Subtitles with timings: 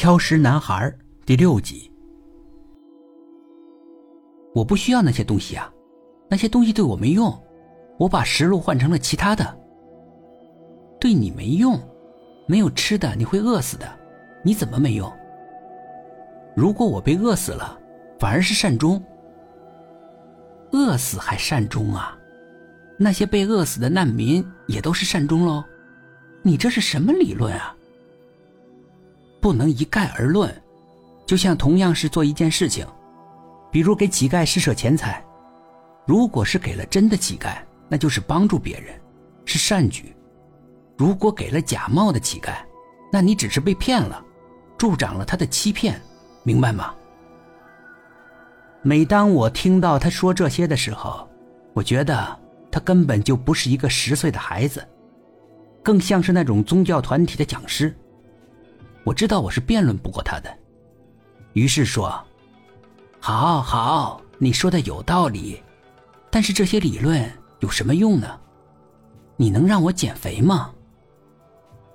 [0.00, 0.90] 挑食男孩
[1.26, 1.92] 第六集。
[4.54, 5.70] 我不需要那些东西啊，
[6.26, 7.30] 那些东西对我没用。
[7.98, 9.60] 我把食物换成了其他的。
[10.98, 11.78] 对你没用，
[12.46, 13.86] 没有吃的你会饿死的。
[14.42, 15.12] 你怎么没用？
[16.56, 17.78] 如果我被饿死了，
[18.18, 19.04] 反而是善终。
[20.72, 22.18] 饿死还善终啊？
[22.96, 25.62] 那些被饿死的难民也都是善终喽？
[26.40, 27.76] 你这是什么理论啊？
[29.40, 30.54] 不能一概而论，
[31.26, 32.86] 就像同样是做一件事情，
[33.70, 35.24] 比如给乞丐施舍钱财，
[36.06, 37.56] 如果是给了真的乞丐，
[37.88, 38.94] 那就是帮助别人，
[39.44, 40.14] 是善举；
[40.96, 42.54] 如果给了假冒的乞丐，
[43.10, 44.22] 那你只是被骗了，
[44.76, 46.00] 助长了他的欺骗，
[46.42, 46.94] 明白吗？
[48.82, 51.28] 每当我听到他说这些的时候，
[51.72, 52.38] 我觉得
[52.70, 54.86] 他根本就不是一个十岁的孩子，
[55.82, 57.94] 更像是那种宗教团体的讲师。
[59.04, 60.54] 我知道我是辩论不过他的，
[61.54, 62.22] 于是说
[63.18, 65.62] ：“好好，你说的有道理，
[66.30, 67.30] 但是这些理论
[67.60, 68.38] 有什么用呢？
[69.36, 70.72] 你能让我减肥吗？”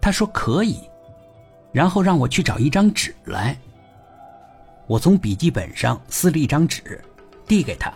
[0.00, 0.78] 他说可以，
[1.72, 3.58] 然后让我去找一张纸来。
[4.86, 7.02] 我从笔记本上撕了一张纸，
[7.46, 7.92] 递给他，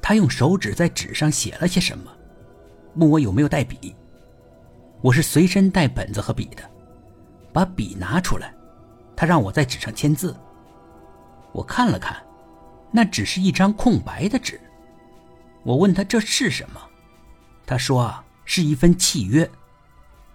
[0.00, 2.10] 他用手指在纸上写了些什么，
[2.94, 3.94] 问我有没有带笔。
[5.00, 6.62] 我是随身带本子和笔的。
[7.52, 8.54] 把笔拿出来，
[9.16, 10.36] 他让我在纸上签字。
[11.52, 12.16] 我看了看，
[12.90, 14.60] 那只是一张空白的纸。
[15.62, 16.80] 我问他这是什么，
[17.66, 19.48] 他说啊是一份契约。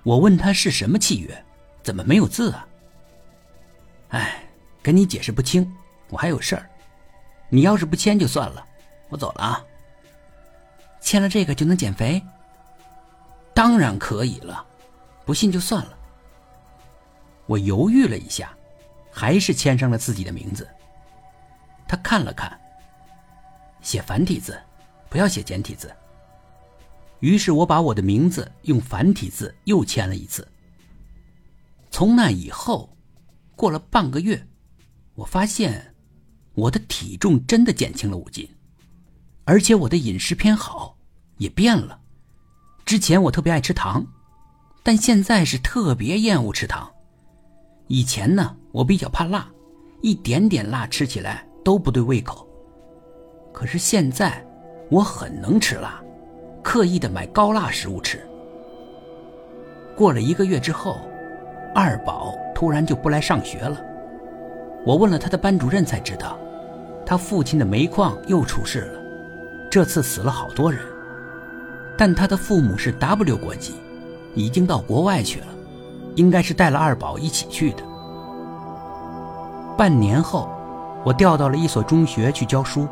[0.03, 1.45] 我问他是什么契约，
[1.81, 2.67] 怎么没有字啊？
[4.09, 4.43] 哎，
[4.83, 5.69] 跟你解释不清，
[6.09, 6.69] 我还有事儿。
[7.49, 8.63] 你要是不签就算了，
[9.09, 9.63] 我走了啊。
[11.01, 12.21] 签了这个就能减肥？
[13.53, 14.65] 当然可以了，
[15.25, 15.97] 不信就算了。
[17.45, 18.55] 我犹豫了一下，
[19.11, 20.67] 还是签上了自己的名字。
[21.87, 22.59] 他看了看，
[23.81, 24.59] 写繁体字，
[25.09, 25.93] 不要写简体字。
[27.19, 30.47] 于是我把我的名字用繁体字又签了一次。
[31.89, 32.95] 从那以后，
[33.55, 34.47] 过了半个月，
[35.13, 35.93] 我发现
[36.53, 38.49] 我的体重真的减轻了五斤，
[39.45, 40.97] 而且我的饮食偏好
[41.37, 42.01] 也变了。
[42.83, 44.05] 之前我特别爱吃糖，
[44.83, 46.91] 但现在是特别厌恶吃糖。
[47.87, 49.47] 以前呢，我比较怕辣，
[50.01, 52.47] 一点点辣吃起来都不对胃口。
[53.53, 54.43] 可是现在，
[54.89, 56.01] 我很能吃辣，
[56.63, 58.19] 刻意的买高辣食物吃。
[59.95, 60.99] 过了一个月之后，
[61.73, 63.79] 二宝突然就不来上学了。
[64.85, 66.37] 我问了他的班主任才知道，
[67.05, 68.99] 他父亲的煤矿又出事了，
[69.69, 70.81] 这次死了好多人。
[71.97, 73.75] 但他的父母是 W 国籍，
[74.33, 75.47] 已经到国外去了。
[76.15, 77.83] 应该是带了二宝一起去的。
[79.77, 80.49] 半年后，
[81.03, 82.87] 我调到了一所中学去教书，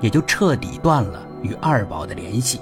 [0.00, 2.60] 也就彻底断了与二宝的联系。